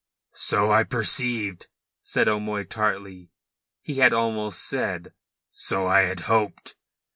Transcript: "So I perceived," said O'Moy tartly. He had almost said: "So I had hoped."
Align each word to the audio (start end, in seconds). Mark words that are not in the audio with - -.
"So 0.33 0.71
I 0.71 0.83
perceived," 0.83 1.67
said 2.01 2.27
O'Moy 2.27 2.63
tartly. 2.63 3.29
He 3.83 3.99
had 3.99 4.13
almost 4.13 4.63
said: 4.67 5.13
"So 5.51 5.85
I 5.85 6.01
had 6.01 6.21
hoped." 6.21 6.73